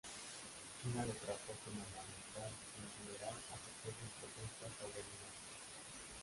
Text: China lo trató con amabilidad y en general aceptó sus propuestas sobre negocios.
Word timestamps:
China 0.81 1.05
lo 1.05 1.11
trató 1.13 1.51
con 1.63 1.73
amabilidad 1.77 2.49
y 2.49 2.73
en 2.81 2.89
general 2.89 3.37
aceptó 3.53 3.89
sus 3.93 4.11
propuestas 4.19 4.73
sobre 4.81 4.95
negocios. 5.05 6.17